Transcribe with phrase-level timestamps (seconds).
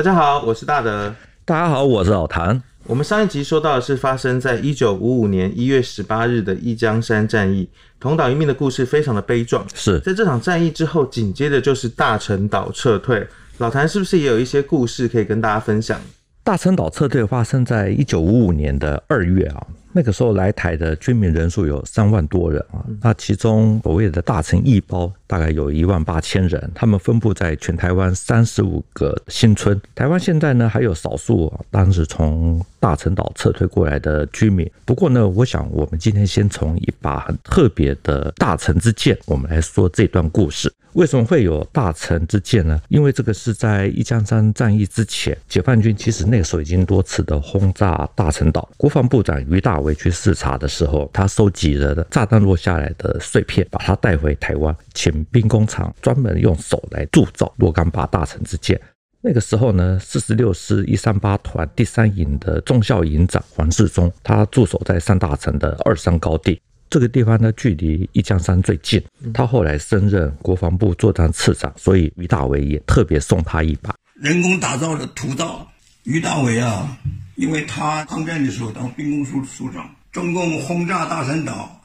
[0.00, 1.14] 大家好，我是大德。
[1.44, 2.62] 大家好，我是老谭。
[2.84, 7.68] 我们上一集说到的是发生在一九五五年一月十八日的一江山战役，
[8.00, 9.62] 同岛一命的故事非常的悲壮。
[9.74, 13.28] 是在这场战役之后，紧接着就是大陈岛撤退。
[13.58, 16.00] 老谭是不是也有一些故事可以跟大家分享？
[16.42, 19.66] 大陈岛撤退发生在一九五五年的二月啊。
[19.92, 29.80] 那个时候来台的军民人数有三万多人啊，那其中所谓的大城一包大概有一万八千人，他们分布在全台湾三十五个新村。
[29.94, 34.70] 台湾现在呢还有少数当时从大陈岛撤退过来的居民。
[34.84, 40.72] 不过呢，我想我们今天先从一把很特别的大城之剑，我们来说这段故事。
[40.94, 42.80] 为什么会有大陈之剑呢？
[42.88, 48.68] 因为这个是在一江山战役之前，解放军其实那个时候已经多次的轰炸大陈岛。
[48.76, 58.80] 国防部长于大为去视察的时候，他收集了炸弹落下来的碎片，把它带回台湾，请兵工厂专门用手来铸造若干把大陈之剑。
[59.22, 66.60] 那个时候呢，四十六师一三八团第三营的中校营长黄世忠，他驻守在上大陈的二三高地。
[66.90, 69.00] 这个地方呢，距离一江山最近。
[69.32, 75.64] 他后来升任国防部作战次长，所以于大伟也特别送他一把人工打造的屠刀。
[76.02, 76.98] 于大伟啊，
[77.36, 81.80] 因为他抗战的时候当兵工处处长，中共轰炸大陈岛，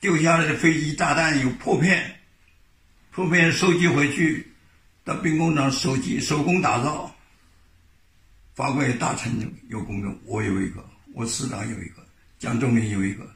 [0.00, 2.02] 丢下来的飞机炸弹有破片，
[3.10, 4.50] 破片收集回去，
[5.04, 7.14] 到兵工厂手机手工打造，
[8.54, 9.30] 发给大陈
[9.68, 10.82] 有功的，我有一个，
[11.12, 12.02] 我师长有一个，
[12.38, 13.28] 蒋仲明有一个。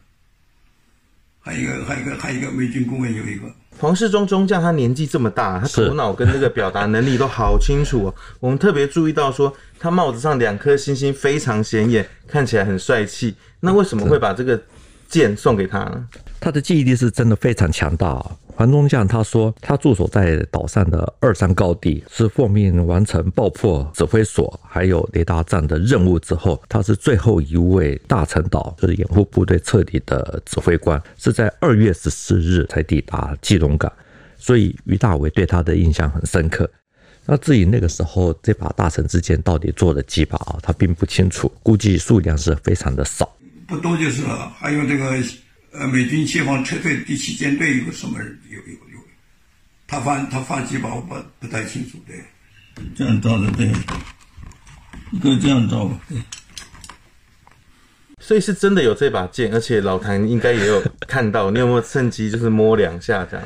[1.44, 3.46] 还有一个，还有一个，还有一个美军顾问有一个
[3.78, 8.14] 黄世忠中将，他年纪这么大，他头脑跟那个表达能力都好清楚哦。
[8.40, 13.34] 我们特别注意到说，他帽子上两颗星星非常显眼，看起来很帅气。
[13.60, 14.58] 那为什么会把这个
[15.08, 16.08] 剑送给他？
[16.40, 18.24] 他的记忆力是真的非常强大。
[18.56, 33.92] 黄中将他说，他驻守在岛上的二三高地，是奉命完成爆破指挥所还有雷达站的任务之后，他是最后一位大陈岛就是掩护部队撤离的指挥官，是在二月十四日才抵达基隆港，
[34.38, 36.70] 所以于大维对他的印象很深刻。
[37.26, 43.28] 那至于那个时候这把大陈之剑到底做了几把啊，他并不清楚，估计数量是非常的少，
[43.66, 44.52] 不多就是了。
[44.58, 45.22] 还有这个。
[45.76, 48.38] 呃，美军解放撤退第七舰队有个什么人？
[48.48, 48.98] 有有有，
[49.88, 52.14] 他发他发几把我不不太清楚，对，
[52.94, 53.66] 这样照的对，
[55.10, 56.16] 一个这样照吧，对。
[58.20, 63.44] 所以是真的有这把剑，而且老谭应该也有看到，你有没有趁机就是摸两下这样？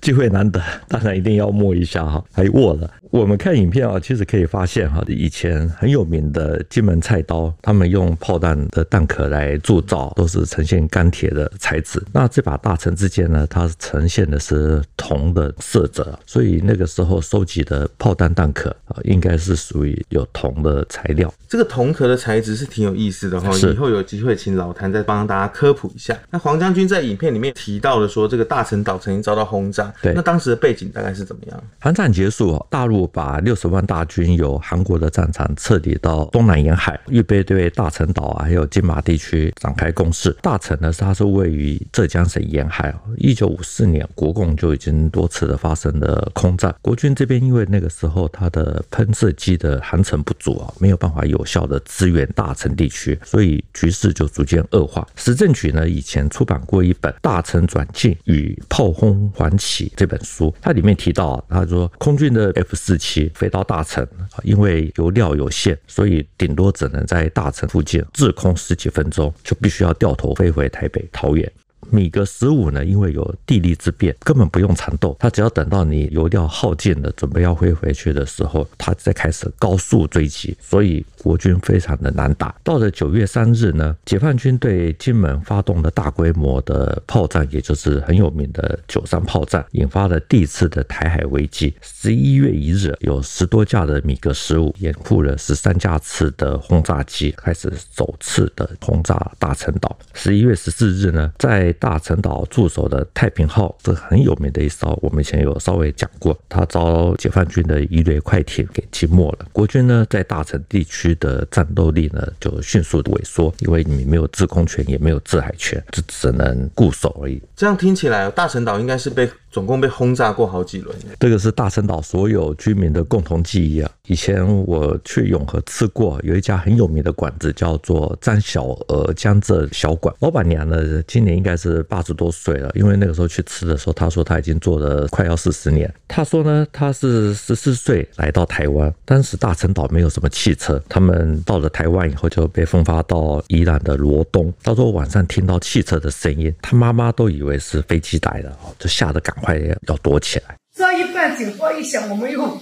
[0.00, 2.92] 机会难得，当然一定要摸一下哈，还握了。
[3.10, 12.02] 我们看影片啊，其实可以发现哈，以前很有名的金门菜刀，他们用炮弹的弹壳来铸造，都是呈现钢铁的材质。
[12.12, 21.32] 那这把大陈之剑呢，它呈现的是铜的色泽，所以那个时候收集的炮弹弹壳啊，应该是属于有铜的材料。
[21.48, 26.14] 这个铜壳的材质是挺有意思的哈，以后有机会请老谭再帮大家科普一下。
[26.30, 31.64] 那黄将军在影片里面提到了说，这个大陈岛曾经遭到轰炸，对，那当时的背景大概是怎么样？
[31.78, 32.97] 韩战结束，大陆。
[33.06, 40.34] 把六十万大军由韩国的战场撤离到东南沿海，预备对大陈岛啊还有金马地区展开攻势。
[40.42, 42.94] 大陈呢，它是位于浙江省沿海。
[43.16, 46.74] 一九五四年，国共就已经多次的发生了空战。
[46.80, 55.06] 国军这边因为那个时候它的喷射机的航程不足啊，没有办法有效的支援大陈地区，所以局势就逐渐恶化。
[55.16, 64.08] 史政局呢以前出版过一本《大陈转进与炮轰还起》这本书，它里面提到，他说空军的 F 四期飞到大城，
[64.42, 71.52] 因为油料有限，所以顶多只能在大城附近滞空十几分钟，就必须要掉头飞回台北桃园。
[71.90, 82.54] 米格十五呢，因为有地利之便，根本不用缠斗，他只要等到你油料耗尽了，准备要飞回去的时候，他再开始高速追击，所以国军非常的难打。
[82.62, 91.74] 到了九月三日呢，解放军对金门发动了大规模的炮战，也就是很有名的九三炮战，引发了第一次的台海危机。
[91.80, 99.96] 十一月一日，有十多架的米格十五掩护了十三架次的轰炸机，开始首次的轰炸大陈岛。
[100.14, 109.46] 十一月十四日呢，在大陈岛驻守的太平号，是很有名的一艘，我们以前有稍微讲过，它遭解放军的一列快艇给击没了。
[109.52, 117.40] 国军呢，在大陈地区的战斗力呢，就迅速萎缩，因为你没有制空权，也没有制海权，就只能固守而已。
[117.56, 120.96] 这样听起来，大陈岛应该是被总共被轰炸过好几轮。
[121.18, 123.90] 这个是大陈岛所有居民的共同记忆啊。
[124.06, 130.14] 以前我去永和吃过，有一家很有名的馆子，叫做张小娥江浙小馆。
[130.20, 135.92] 老板娘呢，今年应该是八十多岁了，因为那个时候去吃的时候，她说她已经做了快要四十年。
[136.06, 144.52] 她说呢，她是十四岁来到台湾，当时大陈岛没有什么汽车，他们到了台湾以后就被分发到宜兰的罗东。
[144.62, 150.56] 到时候晚上听到汽车的声音，她妈妈都以为是飞机来了，就吓得赶快要躲起来。
[150.74, 152.60] 这一半警报一响，我们又。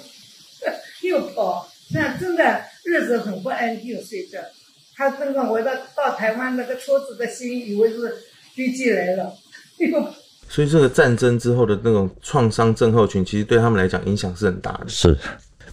[1.05, 4.03] 又跑，那真的日子很不安定。
[4.03, 4.43] 随着
[4.97, 8.13] 他真的回到到台湾，那个车子的心以为是
[8.57, 9.33] 飞机来了。
[9.79, 10.13] 又，
[10.49, 14.89] 所以这个战争之后的那种创伤症候群，其实对他们来讲影响是很大的。
[14.89, 15.17] 是，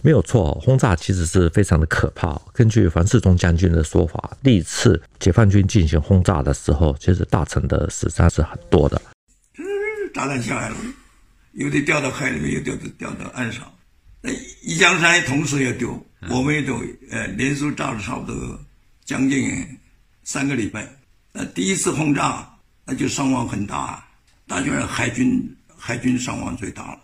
[0.02, 2.40] 没有错，轰炸其实是非常的可怕。
[2.52, 9.00] 根据樊世忠将军的说法，第一次解放军进行轰炸的时候，其实大臣的死伤是很多的。
[10.14, 10.76] 嗯，炸弹下来了，
[11.52, 13.70] 有的掉到海里面，有的掉到岸上。
[14.20, 14.30] 那
[14.62, 16.00] 一江山同时也丢，
[16.30, 16.80] 我们也丢
[17.10, 18.58] 呃连续炸了差不多
[19.04, 19.66] 将近
[20.22, 20.88] 三个礼拜。
[21.32, 22.48] 那，第一次轰炸
[22.86, 24.02] 那就伤亡很大，
[24.46, 27.00] 那就是海军海军伤亡最大了。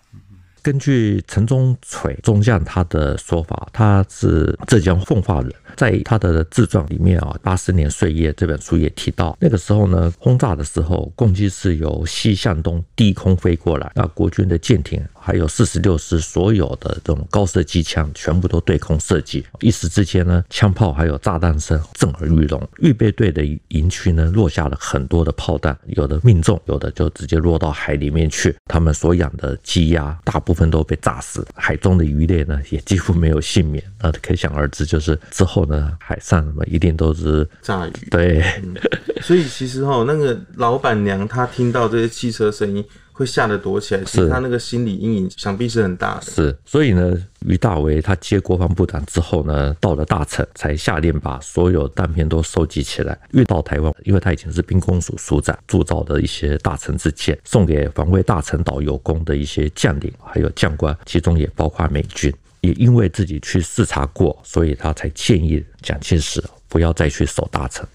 [0.62, 33.80] 根据陈忠锤中将他的说法，他是浙江奉化人，在他的自传里面啊，《八十年岁月》这本书也提到，那个时候呢，轰炸的时候，共机是由西向东低空飞过来，那国军的舰艇还有四十六师所有的这种高射机枪全部都对空射击，一时之间呢，枪炮还有炸弹声震耳欲聋，预备队的营区呢落下了很多的炮弹，有的命中，有的就直接落到海里面去，他们所养的鸡鸭大部部分都被炸死，海中的鱼类呢也几乎没有幸免。
[34.00, 37.92] 那可想而知，就是之后呢，海上什么一定都是炸鱼。
[38.10, 38.74] 对，嗯、
[39.20, 42.84] 所以其实哈，那个老板娘她听到这些汽车声音。
[43.20, 46.22] 会吓得躲起来，是他那个心理阴影，想必是很大的。
[46.22, 47.14] 是，所以呢，
[47.46, 53.94] 于大为他接国防部长之后呢，到了大陈，才下令把所有弹片都收集起来，运到台湾。
[54.04, 62.32] 因为他以前是兵工署署长，铸造的一些大陈之剑，送给防卫大陈岛有功的一些将领还有将官，其中也包括美军。
[62.62, 67.86] 也因为自己去视察过，所以他才建议蒋介石不要再去守大陈。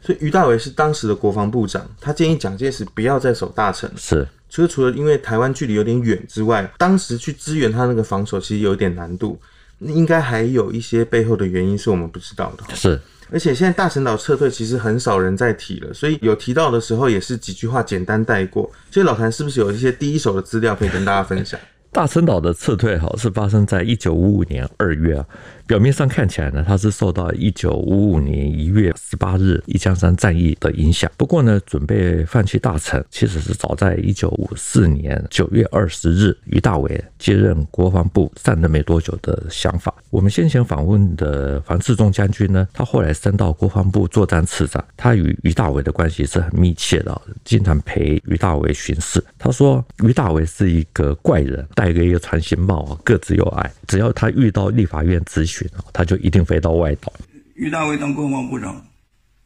[0.00, 3.90] 所以于大伟是当时的国防部长，他建议蒋介石不要再守大城。
[3.96, 4.26] 是。
[4.48, 9.38] 除了除了因为台湾距离有点远之外，当时去支援他那个防守其实有点难度，
[9.78, 12.74] 应该还有一些背后的原因是我们不知道的。
[12.74, 13.00] 是，
[13.30, 18.68] 而且现在大陈岛撤退其实很少人在提了，所以有提到的时候也是几句话简单带过。
[18.90, 21.60] 所以老谭是不是有一些第一手的资料可以跟大家分享？
[21.92, 25.26] 大陈岛的撤退哈是发生在一九五五年二月啊。
[25.70, 31.08] 表面上看起来呢，它是受到一九五五年一月十八日一江山战役的影响。
[31.16, 39.94] 不过呢，准备放弃大陈，其实是早在一九五四年九月二十日，俞大维接任国防部上任没多久的想法。
[40.10, 49.22] 我们先前访问的黄世忠将军呢，他后来升到国防部作战次长，他与俞大维的关系是很密切的，经常陪俞大维巡视。
[49.38, 55.59] 他说，俞大维是一个怪人，戴个一个船形帽，个子又矮，只要他遇到立法院执行。
[55.92, 57.12] 他就一定飞到外岛。
[57.54, 58.84] 于大伟当国防部长，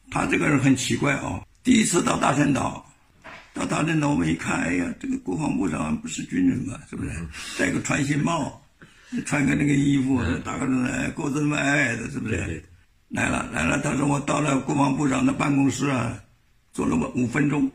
[0.09, 1.41] 他这个人很奇怪啊。
[1.63, 2.85] 第一次到大陈岛，
[3.53, 7.11] 到大陈岛我们一看，哎呀，这个国防部长不是军人嘛，是不是？
[7.57, 8.61] 戴个船形帽，
[9.25, 12.63] 穿个那个衣服，大个子，个子那么矮矮的，是不是？
[13.09, 16.17] 来了来了，他说我到了国防部长的办公室啊，
[16.71, 17.69] 坐了五分钟，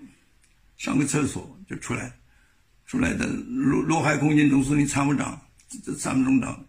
[0.77, 2.13] 上个厕所就出来，
[2.87, 5.41] 出来的陆陆海空军总司令参谋长，
[5.85, 6.65] 这参谋总长。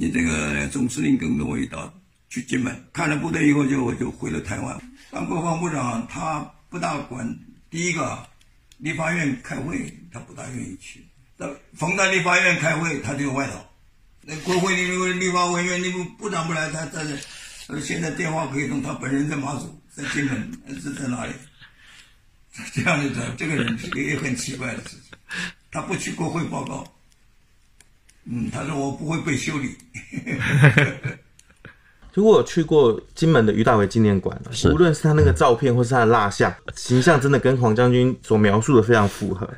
[0.00, 1.92] 你这个总司令跟着我一道
[2.30, 4.80] 去金门，看了部队以后就我就回了台湾。
[5.10, 6.38] 当国防部长，他
[6.68, 7.36] 不大管。
[7.68, 8.24] 第一个，
[8.76, 11.04] 立法院开会，他不大愿意去。
[11.36, 13.68] 那逢到立法院开会，他就外岛。
[14.22, 17.80] 那国会里立法委员，你部部长不来，他在这。
[17.80, 21.32] 现在电话可以通，他本人在马祖，在金门，是在哪里？
[22.72, 25.18] 这样的这这个人是个也很奇怪的事情。
[25.72, 26.86] 他不去国会报告。
[28.30, 29.74] 嗯，他说我不会被修理。
[32.14, 34.36] 如果我去过金门的于大伟纪念馆，
[34.72, 39.48] 无论是他那个照片或是他的蜡像，形象真的跟黄将军所描述的非常符合。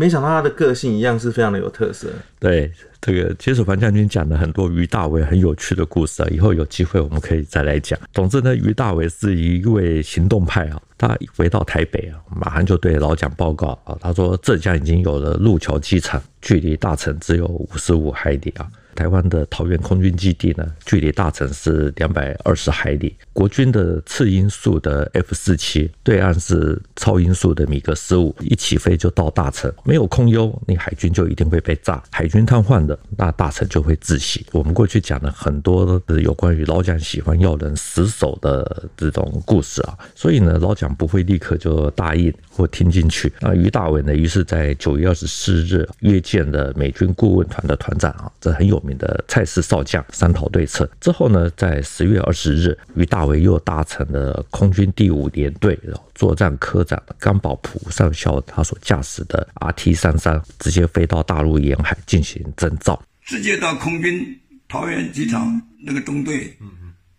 [0.00, 2.08] 没想到他的个性一样是非常的有特色。
[2.38, 8.00] 对，这个接手樊将军讲了很多于大伟很有趣的故事啊，以后有机会我们可以再来讲。
[8.14, 18.66] 总之呢，于大伟是一位行动派啊，他回到台北啊，马上就对老蒋报告啊，他说浙江已经有了路桥机场，距离大城只有五十五海里啊。
[19.00, 23.16] 台湾的桃园空军基地呢，距离大城是两百二十海里。
[23.32, 29.72] 国军的次音速的 F 四七，对岸是超音速的米格十五，一起飞就到大城。
[29.84, 32.02] 没有空优，你海军就一定会被炸。
[32.10, 34.44] 海军瘫痪的，那大城就会窒息。
[34.52, 43.32] 我们过去讲了很多的有关于老蒋喜欢要人死守的这种故事啊，所以呢，老蒋不会立刻就答应或听进去。
[43.40, 50.90] 那于大伟呢，于是在九月二十四日约见了美军顾问团的团长啊，这很有名的蔡氏少将，商讨对策。
[51.00, 55.78] 之后呢，在十月二十日，于大为又搭乘了空军第五联队
[56.14, 66.56] 作战科长冈保普上校他所驾驶的 RT 三三，直接飞到大陆沿海进行征召，直接到空军桃园机场那个中队，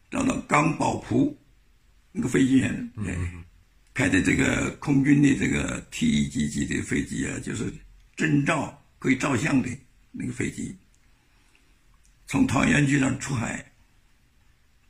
[0.09, 1.35] 找到冈保普
[2.11, 3.15] 那个飞行员，对，
[3.93, 7.73] 开的这个空军的这个 T 一级级的飞机啊，就是
[8.15, 9.69] 征召可以照相的
[10.11, 10.75] 那个飞机，
[12.31, 13.65] 从桃园机场出海，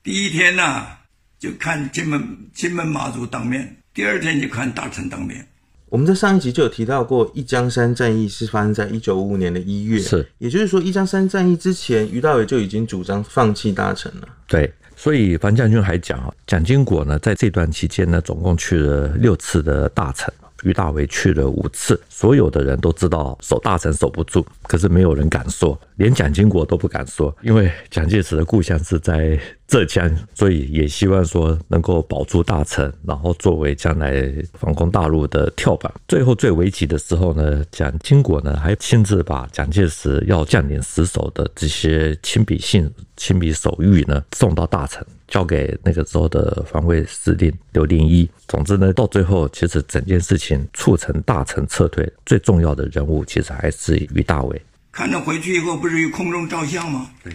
[0.04, 0.98] 第一天呢、啊。
[1.40, 5.44] 就看金门金门马祖当面，第二天就看大臣当面。
[5.90, 14.28] 我们在上一集就有提到过，一江山战役是发生在一九五五年的一月，是，也就是说，一江山战役之前，于大伟就已经主张放弃大臣了。
[14.48, 20.32] 对，所以樊将军还讲啊，蒋经国呢，在这段期间呢，总共去了六次的大城。
[20.64, 29.40] 于大为去了五次，所有的人都知道守大城守不住，可是没有人敢说，连蒋经国都不敢说，因为蒋介石的故乡是在
[29.72, 35.90] 浙江，所以也希望说能够保住大城，然后作为将来反攻大陆的跳板。
[36.10, 45.02] 最后最危急的时候呢，蒋经国呢还亲自把蒋介石要将领死守的这些亲笔信、亲笔手谕呢送到大城。
[45.30, 48.30] 交给那个时候的防卫司令刘定一。
[48.50, 54.62] 总之呢，到最后，其实整件事情促成大城撤退最重要的人物，其实还是于大伟。
[54.92, 57.10] 看到回去以后，不是有空中照相吗？
[57.24, 57.32] 对，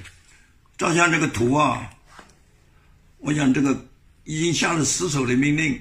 [0.77, 1.89] 照相这个图啊，
[3.19, 3.89] 我想这个
[4.25, 5.81] 已经下了死守的命令，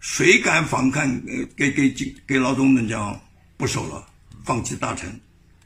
[0.00, 1.08] 谁敢反抗？
[1.26, 3.20] 呃，给给给给老总们讲
[3.56, 4.06] 不守了，
[4.44, 5.20] 放弃大臣，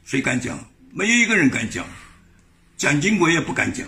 [0.05, 0.57] 谁敢讲？
[0.91, 1.85] 没有一个人敢讲，
[2.77, 3.87] 蒋经国也不敢讲。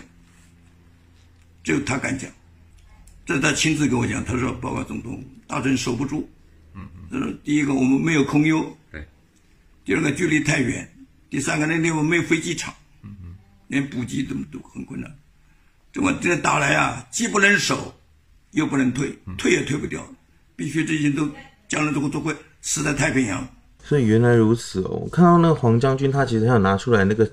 [1.62, 2.30] 只有他敢讲，
[3.26, 4.24] 这是他亲自跟我讲。
[4.24, 6.28] 他说：“报告总统，大臣守不住。
[6.74, 9.00] 嗯，他说第一个我们没有空优，对；
[9.84, 10.84] 第二个距离太远；
[11.28, 13.34] 第三个那地方没有飞机场，嗯嗯，
[13.68, 15.14] 连补给都都很困难。
[15.92, 17.94] 这么这打来啊，既不能守，
[18.52, 20.06] 又不能退，退也退不掉，
[20.56, 21.28] 必须这些都
[21.68, 23.46] 将来都会都会死在太平洋。
[23.82, 27.30] 所以原来如此哦，我看到那个黄将军，他其实要拿出来那个。”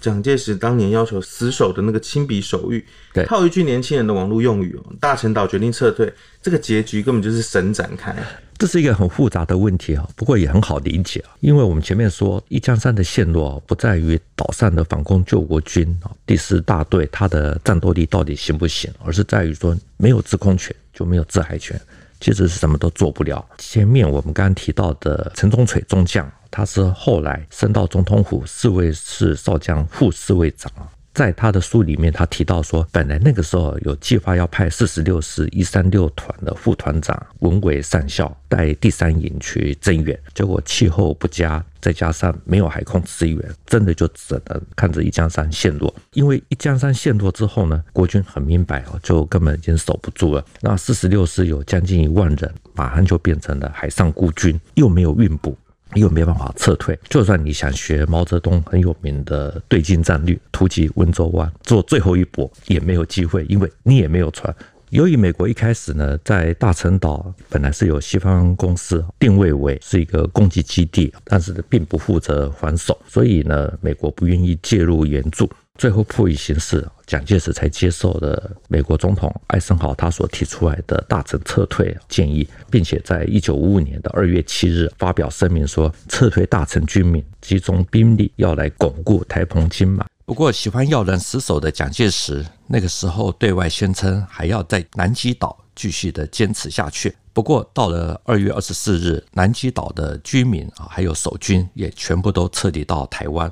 [0.00, 8.14] 蒋介石当年要求死守的那个亲笔手谕，对，套一句年轻人的网络用语哦，大陈岛决定撤退，这个结局根本就是神展开。
[8.56, 21.80] 这是一个很复杂的问题啊，不过也很好理解啊，因为我们前面说一江山的陷落不在于岛上的反攻救国军啊，第四大队它的战斗力到底行不行，而是在于说没有制空权就没有制海权，
[22.20, 23.44] 其实是什么都做不了。
[23.58, 26.28] 前面我们刚刚提到的陈中锤中将。
[26.50, 30.70] 他是后来升到总统府侍卫室少将副侍卫长，
[31.12, 45.92] 在他的书里面，他提到说，本来那个时候有计划要派四十六师一三六团的副团长文伟上校带第三营去增援，结果气候不佳，再加上没有海空支援，真的就只能看着一江山陷落。
[46.12, 50.44] 因为一江山陷落之后呢，国军很明白哦，就根本已经守不住了。
[50.60, 55.56] 那四十六师有将近一万人，马上就变成了海上孤军，又没有运补。
[55.94, 64.54] 又没办法撤退，就算你想学毛泽东很有名的对进战略，突击温州湾做最后一搏，也没有机会，因为你也没有船。
[64.90, 75.50] 由于美国一开始呢，在大陈岛本来是由西方公司定位为是一个攻击基地，但是并不负责防守，所以呢，美国不愿意介入援助。
[75.78, 90.04] 最后迫于形势，蒋介石才接受了美国总统艾森豪他所提出来的大城撤退建议，并且在一九五五年的二月七日发表声明说，撤退大城军民集中兵力要来巩固台澎金马。
[90.26, 97.14] 不过，喜欢要人死守的蒋介石那个时候对外宣称还要在南极岛继续的坚持下去。
[97.32, 103.50] 不过，到了二月二十四日，南极岛的居民啊，还有守军也全部都撤离到台湾。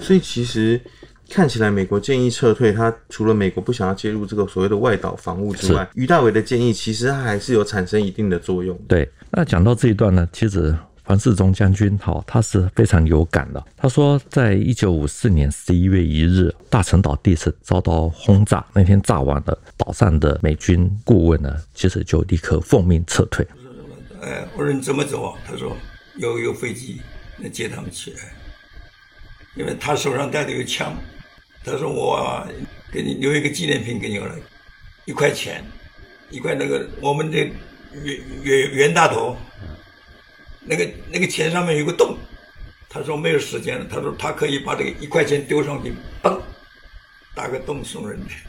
[0.00, 0.80] 所以，其实。
[1.28, 8.78] 看起来美国建议撤退，他除了美国不想要介入这个所谓的外岛防务之外，于大伟的建议其实他还是有产生一定的作用。
[8.86, 13.62] 对，那讲到这一段呢，其实黄世忠将军哈，他是非常有感的。
[13.76, 23.46] 他说，在一九五四年十一月一日，大陈岛第一次遭到轰炸，那天炸完了，岛上的美军顾问呢，其实就立刻奉命撤退。
[24.22, 25.38] 哎，我说你怎么走啊？
[25.44, 25.76] 他说
[26.18, 27.00] 有有飞机
[27.42, 28.18] 来接他们起来，
[29.56, 30.96] 因为他手上带的有枪。
[31.66, 32.46] 他说我
[32.92, 34.32] 给你留一个纪念品给你了，
[35.04, 35.64] 一块钱，
[36.30, 37.52] 一块那个我们的袁
[38.44, 39.36] 袁袁大头，
[40.64, 42.16] 那个那个钱上面有个洞，
[42.88, 45.92] 他说没有时间了，他说他可以把这个一块钱丢上去，
[46.22, 46.40] 嘣，
[47.34, 48.46] 打个洞送人去。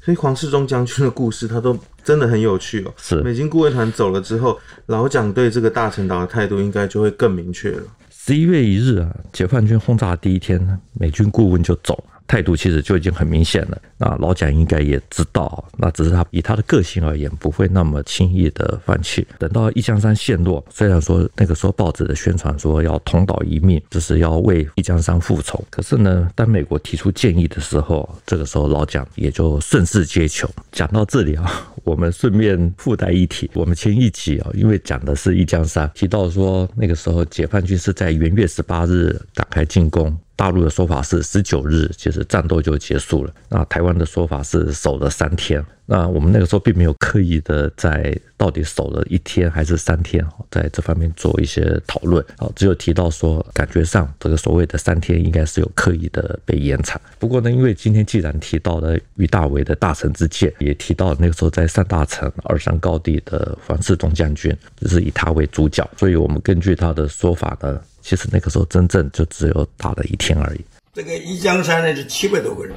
[0.00, 2.92] 所以黄世忠将军的故事，他都真的很有趣哦。
[2.96, 7.82] 是美军顾问团走了之后，老蒋对这个大陈岛的态度应该就会更明确了。
[8.10, 12.17] 十一月一日啊，解放军轰炸第一天，美军顾问就走了。
[12.28, 19.26] 态度其实就已经很明显了，那老蒋应该也知道，那只是他以他的个性而言，不会那么轻易的放弃。
[19.38, 30.46] 等到一江山陷落，虽然说那个时候报纸的宣传说要同岛一命，就是要为一江山复仇，可是呢，当美国提出建议的时候，这个时候老蒋也就顺势接球。
[30.70, 31.50] 讲到这里啊，
[31.82, 40.14] 我们顺便附带一提，我们前一集啊，因为讲的是一江山，提到说那个时候解放军是在元月十八日展开进攻。
[40.38, 43.34] 大陆的说法是十九日，其实战斗就结束了。
[43.48, 45.62] 那台湾的说法是守了三天。
[45.84, 52.24] 那我们那个时候并没有刻意的在到底守了一天还是三天，在这方面做一些讨论。
[52.36, 57.00] 啊，只有提到说，感觉上这个所谓的三天应该是有刻意的被延长。
[57.18, 67.80] 不过呢，因为今天既然提到了俞大维的大陈之见，也提到那个时候在上大陈二山高地的黄世忠将军，就是以他为主角，所以我们根据他的说法呢。
[68.08, 70.64] 其实那个时候真正就只有打了一天而已。
[70.94, 72.74] 这个一江山呢是七百多个人，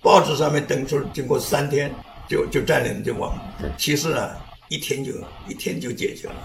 [0.00, 1.92] 报纸上面登出经过三天
[2.28, 3.36] 就就占领就亡，
[3.76, 4.30] 其实啊
[4.68, 5.10] 一天就
[5.48, 6.36] 一天就解决了，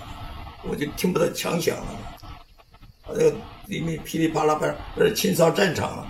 [0.68, 1.86] 我就听不到枪响了，
[3.10, 3.36] 那个
[3.68, 6.08] 里面噼里啪啦啪，那是清扫战场啊。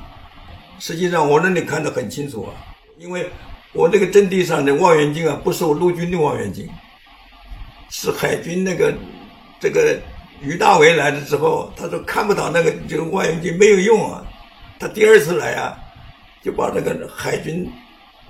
[0.79, 2.55] 实际上我那里看得很清楚啊，
[2.97, 3.29] 因为
[3.73, 6.65] 我这个阵地上的望远镜啊不是我陆军的望远镜，
[7.89, 8.93] 是海军那个
[9.59, 9.99] 这个。
[10.41, 14.25] 于大为来了之后，他说看不到那个就是望远镜没有用啊。
[14.79, 15.77] 他第二次来啊，
[16.41, 17.69] 就把那个海军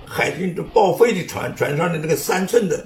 [0.04, 2.84] 海军的报废的船船上的那个三寸的，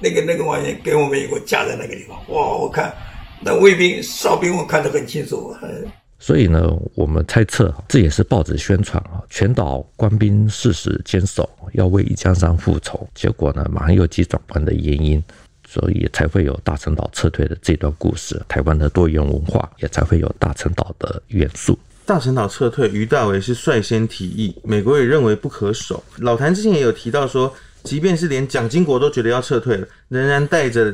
[0.00, 2.18] 那个那个望远给我们一个架在那个地方。
[2.28, 2.92] 哇，我看
[3.40, 5.56] 那卫兵哨兵我看得很清楚。
[6.18, 13.08] 所以呢，我们猜测这也是报纸宣传啊，全岛官兵誓死坚守，要为一江山复仇。
[13.14, 15.22] 结果呢，马上又急转弯的原因。
[15.72, 21.78] 所以才会有大陈岛撤退的这段故事，台湾的多元文化也才会有大陈岛的元素。
[22.04, 26.02] 大陈岛撤退，于大为是率先提议，美国也认为不可守。
[26.18, 27.54] 老谭之前也有提到说，
[27.84, 30.92] 即便是连蒋经国都觉得要撤退了，仍然带着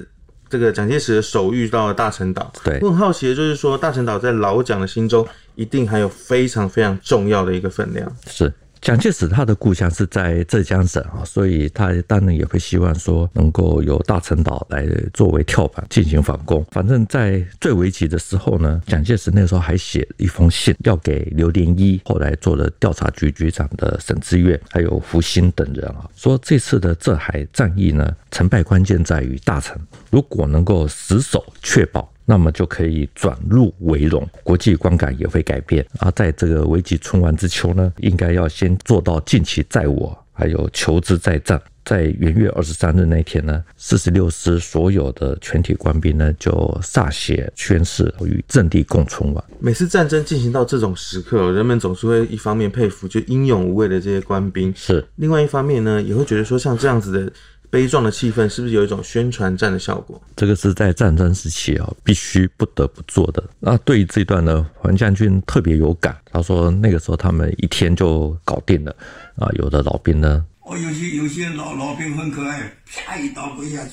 [0.51, 2.53] 这个蒋介石的手遇到了大陈岛。
[2.63, 8.15] 对，我很好奇的就是说，大陈岛在老蒋的心中一定还有非常非常重要的一个分量。
[8.27, 8.53] 是。
[8.87, 16.65] 蒋介石他的故乡是在浙江省啊，所以他当然也会希望说能够由大陈岛来作为跳板进行反攻。
[16.71, 29.77] 反正，在最危急的时候呢，蒋介石那时候还写了一封信要给刘连一，后来做了调查局局长的沈志愿，还有福星等人啊，说这次的浙海战役呢，成败关键在于大陈，
[30.13, 32.09] 如果能够死守确保。
[32.29, 35.87] 那么就可以转入为荣，国际观感也会改变。
[36.01, 41.59] 而在这个危急存亡之秋呢，应该要先做到尽其在我，还有求之在战。
[41.85, 46.51] 在元月二十三日那天呢，四十六师所有的全体官兵呢，就
[46.83, 49.45] 歃血宣誓与阵地共存亡。
[49.61, 57.33] 每次战争进行到这种时刻，人们总是会一方面佩服就英勇无畏的这些官兵，是另外一方面呢，也会觉得说像这样子的。
[57.77, 60.19] 悲壮的气氛是不是有一种宣传战的效果？
[60.35, 63.45] 这个是在战争时期啊，必须不得不做的。
[63.61, 66.17] 那对于这段呢，黄将军特别有感。
[66.33, 68.97] 他说那个时候他们一天就搞定了
[69.37, 73.93] 啊，有的老兵呢，哦，有些有些老老兵很可爱，啪一刀跪下去，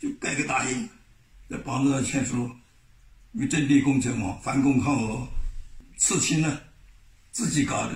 [0.00, 0.88] 就盖个大印，
[1.50, 2.48] 在膀子上签书，
[3.32, 5.28] 与阵地共存亡，反攻抗俄，
[5.98, 6.58] 刺青呢，
[7.30, 7.92] 自己搞的。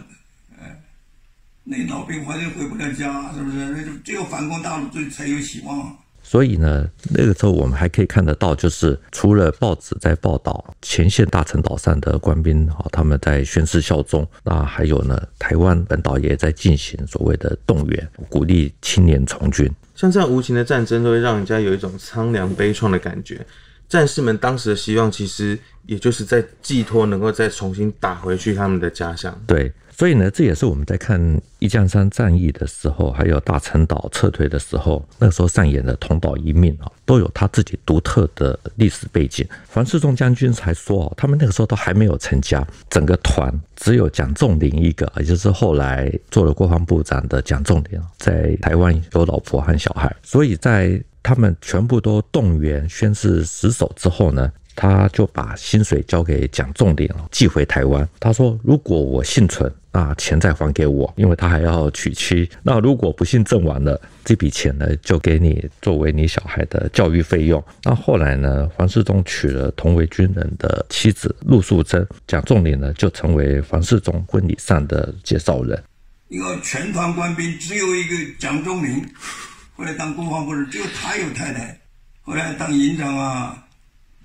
[1.65, 3.57] 那老兵反正回不了家，是不是？
[3.57, 5.97] 那就只有反攻大陆最才有希望。
[6.25, 19.71] 所以呢，那个时候我们还可以看得到，就是除了报纸在报道前线大陈岛上的官兵啊，他们在宣誓效忠，那还有呢，台湾本岛也在进行所谓的动员，鼓励青年从军。
[19.95, 23.45] 像这样无情的战争，都会让人家有一种苍凉悲怆的感觉。
[23.93, 29.39] 战士们当时的希望，其实也就是在寄托能够再重新打回去他们的家乡。
[29.47, 29.71] 对。
[29.95, 31.21] 所以呢，这也是我们在看
[31.59, 39.47] 一江山战役的时候，还有大陈岛撤退的时候，那个时候上演的同岛一命啊，都有他自己独特的历史背景。
[39.69, 51.01] 黄世忠将军才说哦，他们那个时候都还没有成家，整个团只有蒋仲林一个，也就是后来做了国防部长的蒋仲林，在台湾有老婆和小孩，所以在。
[51.23, 58.09] 他们全部都动员宣誓死守之后呢，他就把薪水交给蒋仲林寄回台湾。
[58.19, 62.49] 他说：“如果我幸存，那钱再还给我，因为他还要娶妻。
[62.63, 75.81] 那如果不幸阵亡了，这笔钱呢，就给你作为你小孩的教育费用。”那后来呢，黄世忠娶了同为军人的妻子陆素贞，蒋仲林呢就成为黄世忠婚礼上的介绍人。
[76.29, 79.05] 一个全团官兵只有一个蒋仲林，
[79.75, 81.81] 后来当国防部长，只有他有太太，
[82.23, 83.67] 后来当营长啊。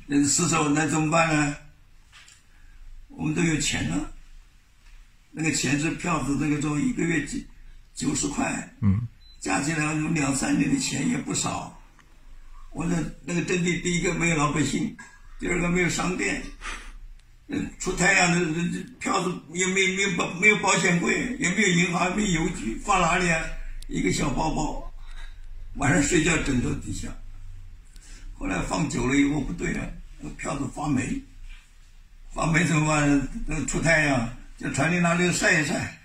[0.06, 1.56] 那失手那怎么办呢？
[3.10, 4.12] 我们都有钱了，
[5.32, 7.46] 那个钱是票子，那个时候一个月几
[7.94, 9.08] 九十块，嗯，
[9.40, 11.78] 加起来有两三年的钱也不少。
[12.72, 14.96] 我那那个阵地，第一个没有老百姓，
[15.40, 16.42] 第二个没有商店，
[17.48, 18.40] 嗯，出太阳的
[18.72, 23.44] 这票子也没没有保没有保险柜，也没有银行，没有邮局，放哪里啊？
[23.88, 24.87] 一个小包包，
[25.78, 27.08] 晚上睡觉枕头底下。
[28.38, 29.82] 后来放久了以后不对了，
[30.20, 31.22] 那票子发霉，
[32.34, 33.28] 发霉怎么办？
[33.48, 36.00] 那出太阳，就船里拿那个晒一晒。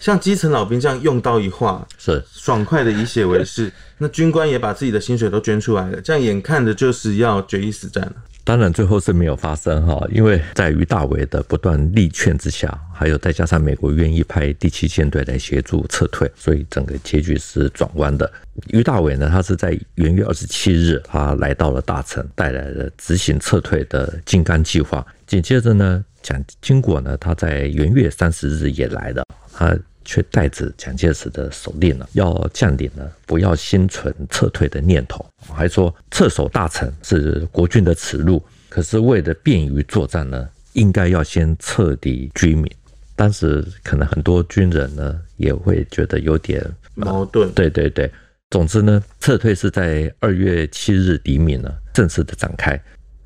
[0.00, 3.72] 像基层老兵这样用刀一划，是爽快的以血为誓。
[3.96, 8.16] 那军官也把自己的薪水都捐出来了，这样眼看着就是要决一死战了。
[8.46, 18.30] 当然，最后是没有发生哈，因为在于大伟的不断力劝之下，还有再加上美国愿意派第七舰队来协助撤退，所以整个结局是转弯的。
[18.68, 25.04] 于大伟呢，他是在元月二十七日，他来到了大陈，带来了执行撤退的金刚计划。
[25.26, 29.74] 紧接着呢，蒋经国呢，他在元月三十日也来了，他。
[30.04, 38.42] 却带着蒋介石的手令呢，要将领呢不要心存撤退的念头，还说撤守大城是国军的耻辱。
[38.68, 42.70] 可是为了便于作战呢，应该要先彻底居民。
[43.16, 46.60] 当时可能很多军人呢也会觉得有点
[46.94, 47.48] 矛盾。
[47.52, 48.10] 对对对，
[48.50, 52.80] 总之呢，撤退是在二月七日黎明呢正式的展开。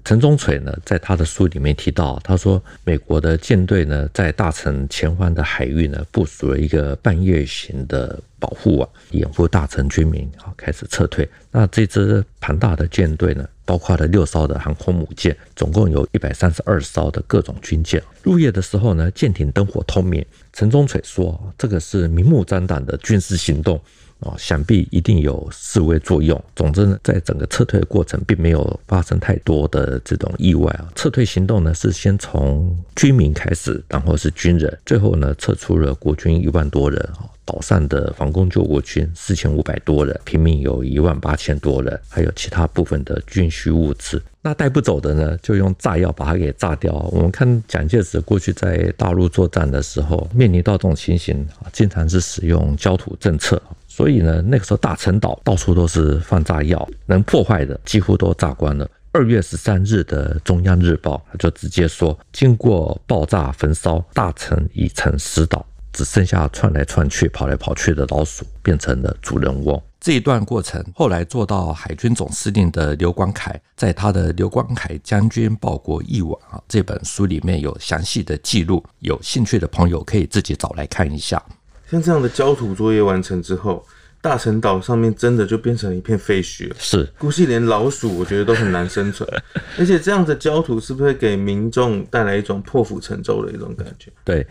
[0.09, 11.29] 陈中锤呢，在他的书里面提到，他说美国的舰队呢，在大城前方的海域呢，部署了一个半月型的保护网，掩护大城军民啊开始撤退。
[11.51, 18.03] 那这支庞大的舰队呢，包括了六艘的航空母舰，总共有一百三十二艘的各种军舰。
[18.23, 20.25] 入夜的时候呢，舰艇灯火通明。
[20.55, 23.79] 陈中锤说，这个是明目张胆的军事行动。
[24.21, 26.43] 哦，想必一定有示威作用。
[26.57, 30.89] 总之呢，在整个撤退的过程，并没有发生太多的这种意外啊。
[30.97, 37.31] 撤退行动呢，是先从居民开始，然后是军人，最后呢，撤出了国军一万多人啊。
[37.45, 44.23] 岛上的防空救国军四千五百多人，平民有一万八千多人，还有其他部分的军需物资。
[44.43, 46.93] 那带不走的呢，就用炸药把它给炸掉。
[47.11, 53.61] 我们看蒋介石过去在大陆作战的时候，面临到这种情形啊，经常是使用焦土政策。
[53.99, 58.89] 所以呢，那个时候大陈岛到处都是放炸药，能破坏的几乎都炸光了。
[59.11, 69.83] 二月十三日的中央日报就直接说，经过爆炸焚烧，大陈已成死岛，只剩下窜来窜去、跑来跑去的老鼠，变成了主人翁。
[69.99, 81.43] 这一段过程，后来做到海军总司令的刘光凯，在他的《刘光凯将军报国忆往》啊这本书里面有详细的记录，有兴趣的朋友可以自己找来看一下。
[81.91, 83.85] 像这样的焦土作业完成之后，
[84.21, 86.77] 大陈岛上面真的就变成一片废墟了。
[86.79, 89.29] 是，估计连老鼠我觉得都很难生存。
[89.79, 94.11] 而且这样的焦土是不是会给民众带来一种破釜沉舟的一种感觉？
[94.25, 94.47] 对，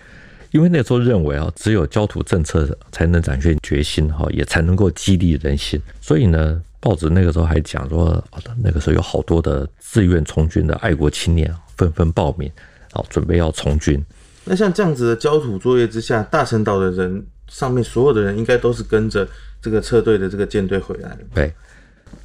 [0.52, 5.80] 因为那时候认为啊，只有焦土政策才能展现决心哈，也才能够激励人心。
[6.02, 8.24] 所以呢，报纸那个时候还讲说，
[8.64, 12.50] 那个时候有好多的自愿从军的爱国青年纷纷报名，
[12.94, 14.04] 好准备要从军。
[14.50, 19.28] 那像这样子的焦土作业之下，大陈岛的人上面所有的人应该都是跟着
[19.62, 21.20] 这个撤退的这个舰队回来的。
[21.34, 21.54] 对，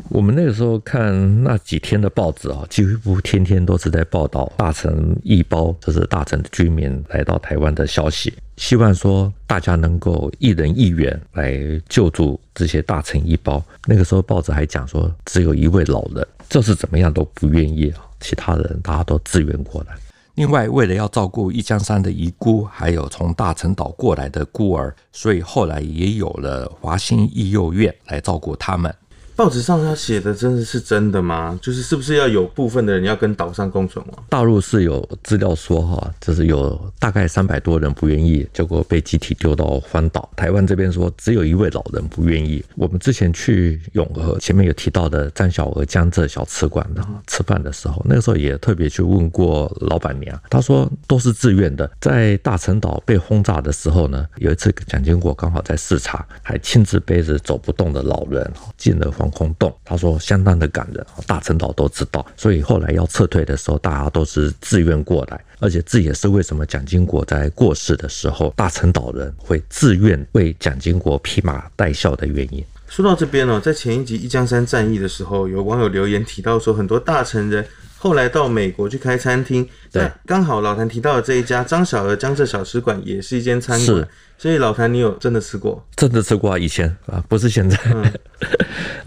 [0.09, 11.59] 我们那个时候看那几天的报纸啊，几乎天天都是在报道大陈一包，就是大陈的居民来到台湾的消息，希望说大家能够一人一员来
[11.89, 13.61] 救助这些大陈一包。
[13.87, 19.97] 那个时候报纸还讲说，只有一位老人，就是怎么样都不愿意啊，其他人大家都自愿过来。
[20.35, 28.95] 另外，为了要照顾一江山的遗孤，还有从大陈岛过来的孤儿，所以后来也有了华兴义幼院来照顾他们。
[29.35, 31.59] 报纸上他写的真的是真的吗？
[31.63, 34.25] 就是是不是要有部分的人要跟岛上共存亡？
[34.29, 40.29] 大陆是有资料说哈，就是有大概三百多人不愿意，结果被集体丢到荒岛。
[40.37, 42.63] 台湾这边说只有一位老人不愿意。
[42.77, 51.91] 我们之前去永和，前面有提到的张小娥江浙小吃馆的吃饭的时候，那个时候也特别去问过老板娘，她说都是自愿的。
[52.01, 59.11] 在大陈岛被轰炸的时候呢，有一次蒋经国刚好在视察，还亲自背着走不动的老人进了。
[59.23, 72.65] 防空洞，他说相当的感人，大陈岛都知道，所以后来要撤退的时候，大家都是自愿过来，而且这也是为什么蒋经国在过世的时候，大陈岛人会自愿为蒋经国披麻戴孝的原因。
[72.89, 77.65] 说到这边哦，在前一集一江山战役的时候，有网友留言提到说，很多大臣人
[78.03, 85.87] 后来到美国去开餐厅，对，刚好老谭提到的这一家张小娥江浙小吃馆也是一间餐馆，所以老谭你有真的吃过？
[85.95, 87.79] 真的吃过啊，以前啊，不是现在。
[87.95, 88.13] 嗯、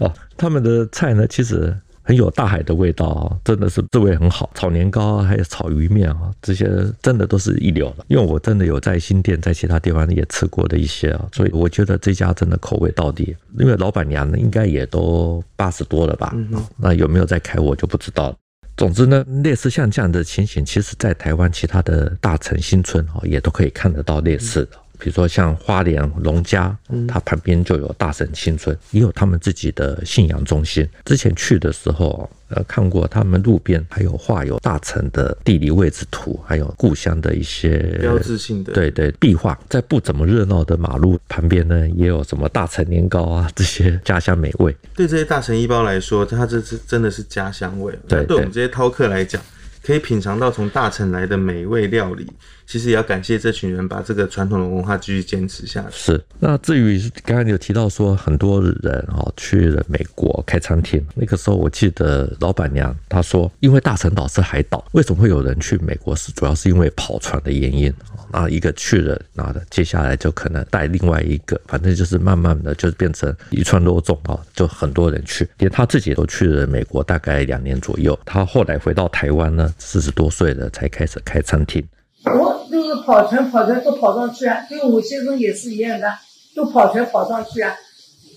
[0.00, 1.76] 哦，他们的菜呢，其实。
[2.08, 4.48] 很有大海的味道啊，真的是滋味很好。
[4.54, 6.70] 炒年糕啊，还有炒鱼面啊，这些
[7.02, 8.04] 真的都是一流的。
[8.06, 13.36] 因为我真的有在新店，在其他地方也吃过的一些啊，所以我觉得这家真的口味到底。
[13.58, 16.32] 因为老板娘呢，应该也都八十多了吧？
[16.76, 18.32] 那有没有在开，我就不知道。
[18.76, 24.76] 总之呢，类似像这样的情形，其实在台湾其他的大城新村啊，也都可以看得到类似的。
[24.98, 30.88] 比如说像花莲龙家，它旁边就有大神青村，也有他们自己的信仰中心。
[31.04, 39.58] 之前去的时候，呃，看过他们路边还有画有大城的地理位置图，还有故乡的一些标志性的对对壁画。
[39.68, 44.74] 在不怎么热闹的马路旁边呢，也有什么大陈年糕啊这些家乡美味。
[44.94, 47.92] 对这些大陈一包来说，它这是真的是家乡味。
[48.08, 49.42] 对，对我们这些饕客来讲。
[49.82, 52.26] 可以品尝到从大陈来的美味料理，
[52.66, 55.88] 其实也要感谢这群人把这个传统的文化继续坚持下去。
[55.92, 56.24] 是。
[56.38, 66.14] 那至于刚刚有提到说很多人哦去了美国开餐厅，那个时候我记得老板娘她说，因为大陈岛是海岛，为什么会有人去美国？
[66.16, 67.92] 是主要是因为跑船的原因。
[68.32, 78.18] 啊，一个去了，那的接下来就可能带另外一个，反正就是慢慢的就变成一串肉粽啊，就很多人去，连他自己都去了美国大概两年左右。
[78.26, 81.82] 他后来回到台湾呢，四十多岁了才开始开餐厅。
[82.26, 86.12] 我就是跑船，跑船都跑上去啊，跟我先生也是一样的，
[86.54, 87.74] 都跑船跑上去啊。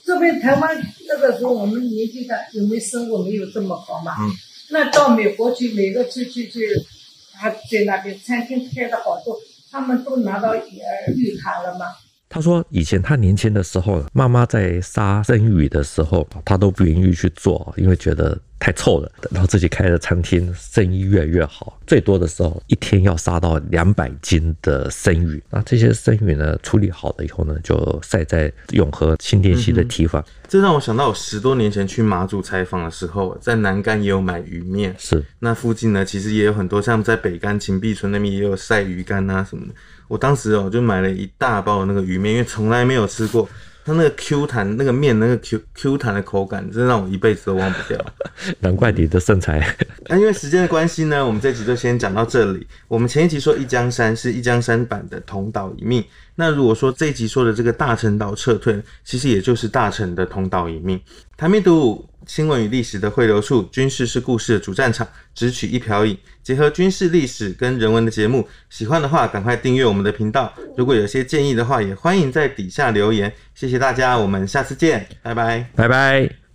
[0.06, 0.76] 这边台湾
[1.08, 4.16] 那个时候我们年纪大，有没有生活没有这么好嘛？
[4.20, 4.30] 嗯。
[4.72, 6.60] 那到美国去，每个去去去，
[7.34, 9.36] 他在那边餐厅开的好多。
[9.72, 10.60] 他们都拿到呃
[11.16, 11.86] 绿卡了嘛？
[12.28, 19.12] 他说，以前他年轻的时候，妈妈在杀生鱼的时候，他都不愿意去做，因为觉得太臭了。
[19.22, 25.42] 等到自己开的餐厅，生意越来越好，最多的时候一天要杀到两百斤的生鱼。
[25.50, 30.22] 那这些生鱼呢，处理好了以后呢，就晒在永和新店溪的堤防。
[30.22, 34.96] 嗯这让我想到，我十多年前去马祖采访的时候，在南竿也有买鱼面。
[34.98, 39.74] 是，那附近呢，其实也有很多，像在北竿秦壁村那边也有晒鱼干啊什么的。
[40.08, 43.48] 我当时哦，就买了一大包的那个鱼面，因为从来没有吃过。
[43.86, 48.06] 它那个 Q 弹，那个面那个 Q Q 弹的口感，真让我一辈子都忘不掉。
[48.60, 49.76] 难怪你的身材。
[50.08, 52.68] 那因为时间的关系呢，我们这集就先讲到这里。
[52.88, 56.04] 我们前一集说一江山是一江山版的同岛一命，
[56.40, 60.98] 那如果说这一集说的这个大陈岛撤退，其实也就是大陈的同岛一命。
[61.36, 62.08] 谭兵读。
[62.28, 70.54] 新闻与历史的汇流处，军事是故事的主战场，只取一瓢饮，结合军事历史跟人文的节目，喜欢的话赶快订阅我们的频道。
[70.78, 73.34] 如果有些建议的话，也欢迎在底下留言。
[73.56, 76.49] 谢谢大家，我们下次见，拜拜，拜拜。